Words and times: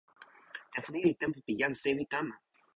tenpo 0.71 0.87
ni 0.91 0.99
li 1.07 1.13
tenpo 1.21 1.39
pi 1.45 1.53
jan 1.59 1.73
sewi 1.81 2.03
kama. 2.11 2.35